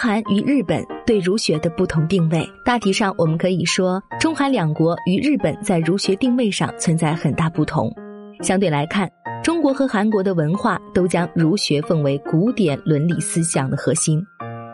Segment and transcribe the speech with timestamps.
[0.00, 7.92] 韩与日本对儒学的不同定位，大体上我们可以说，中韩两国与日本在儒学定位上存在很大不同。
[8.40, 9.10] 相对来看，
[9.42, 14.24] 中国和韩国的文化都将儒学奉为古典伦理思想的核心，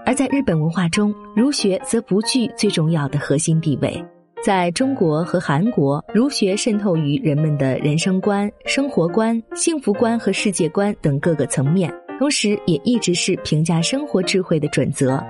[0.04, 4.04] 而在日本文化中，儒学则不具最重要的核心地位。
[4.44, 15.22] 在中国和韩国，儒学渗透于人们的人生观、生活观、幸福观和世界观等各个层面，同时也一直是评价生活智慧的准则。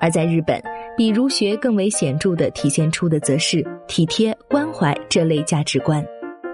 [0.00, 0.60] 而在日本，
[0.96, 6.04] 比儒学更为显著的体现出的，则是体贴关怀这类价值观。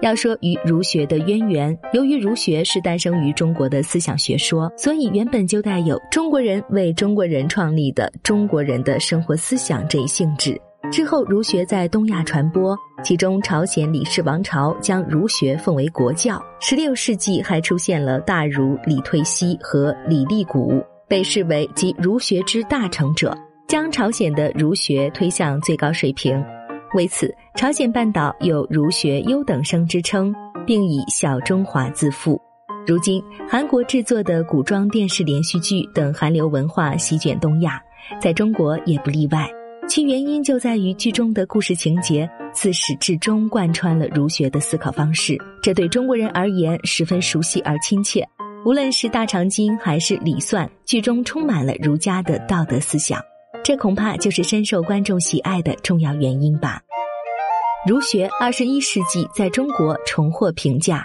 [0.01, 10.57] 要说与儒学的渊源，由于儒学是诞生于中国的思想学说，所以原本就带有中国人为中国人创立的中国人的生活思想这一性质。
[10.89, 16.43] 之后，儒学在东亚传播，其中朝鲜李氏王朝将儒学奉为国教。
[16.59, 23.35] 十六世纪还出现了大儒李退羲和李立古，被视为集儒学之大成者，
[23.67, 26.43] 将朝鲜的儒学推向最高水平。
[26.93, 30.33] 为此，朝鲜半岛有儒学优等生之称，
[30.65, 32.39] 并以小中华自负。
[32.85, 37.81] 如今，韩国制作的古装电视连续剧等韩流文化席卷东亚，
[38.19, 39.47] 在中国也不例外。
[39.89, 48.23] 其原因就在于剧中的故事情节自始至终贯穿了儒学的思考方式，这对中国人而言十分熟悉而亲切。
[48.63, 53.19] 无论是大长今还是李算，剧中充满了儒家的道德思想，
[53.63, 56.79] 这恐怕就是深受观众喜爱的重要原因吧。
[57.87, 61.03] 儒学二十一世纪在中国重获评价，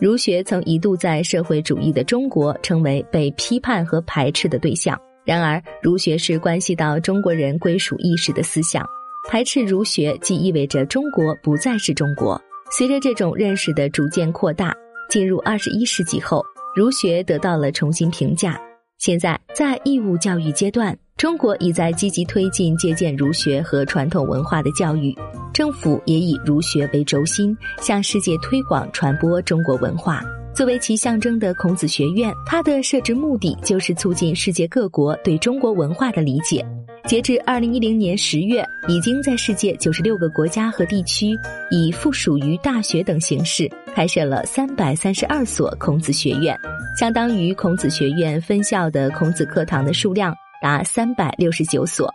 [0.00, 5.00] 儒学曾一度在社会主义的中国成为被批判和排斥的对象。
[5.24, 8.86] 然而，儒学是关系到中国人归属意识的思想，
[9.28, 12.40] 排斥儒学即意味着中国不再是中国。
[12.70, 14.74] 随着这种认识的逐渐扩大，
[15.08, 18.60] 进入二十一世纪后，儒学得到了重新评价。
[18.98, 25.14] 现在，在义务教育阶段，中国已在积极推进借鉴儒学和传统文化的教育，
[25.52, 30.22] 政府也以儒学为轴心，向世界推广传播中国文化。
[30.54, 36.64] 作为其象征的孔子学院，它的设置目的就是促进世界各国对中国文化的理解。
[37.08, 41.36] 截至二零一零年十月，已经在世界九十六个国家和地区，
[41.72, 46.56] 以附属于大学等形式开设了三百三十二所孔子学院，
[46.98, 50.32] 相当于孔子学院分校的孔子课堂的数量
[50.62, 52.08] 达三百六十九所。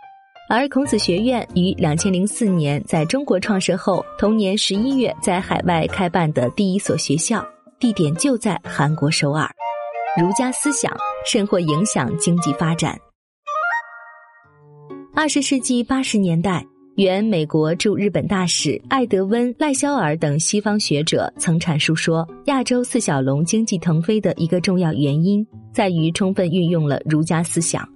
[0.48, 7.46] 而孔子学院于两千零四年在中国创设后，同年十一月在海外开办的第一所学校。
[7.80, 9.50] 地点就在韩国首尔，
[10.20, 12.94] 儒家思想甚或影响经济发展。
[15.14, 16.62] 二十世纪八十年代，
[16.96, 27.88] 原美国驻日本大使艾德温·赖肖尔等西方学者曾阐述说，亚洲四小龙经济腾飞的一个重要原因在于充分运用了儒家思想，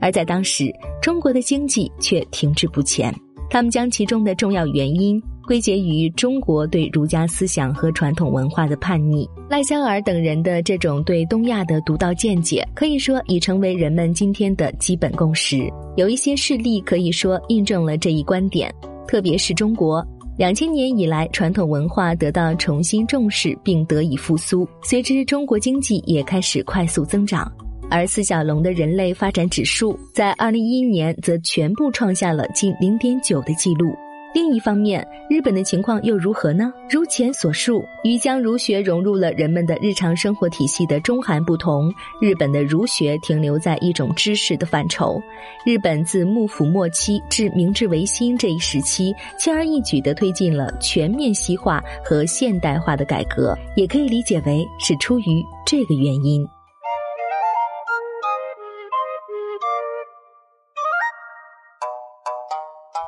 [0.00, 0.72] 而在当时，
[1.02, 3.12] 中国的经济却停滞不前。
[3.50, 5.20] 他们将其中的重要原因。
[5.46, 15.68] 归结于中国对儒家思想和传统文化的叛逆，赖香儿等人的这种对东亚的独到见解，可以说已成为人们今天的基本共识。
[15.96, 18.72] 有一些事例可以说印证了这一观点，
[19.06, 20.06] 特别是中国
[20.38, 27.50] 两千年以来传统文化得到重新重视并得以复苏，随之中国经济也开始快速增长，
[27.90, 33.92] 而四小龙的人类发展指数在二零一一年则全部创下了近零点九的记录。
[34.34, 36.72] 另一方面，日本的情况又如何呢？
[36.88, 45.20] 如前所述，与将儒学融入了人们的日常生活体系的中韩不同，日本的儒学停留在一种知识的范畴。
[45.66, 56.46] 日本自幕府末期至明治维新这一时期，轻而易举地推进了全面西化和现代化的改革，也可以理解为是出于这个原因。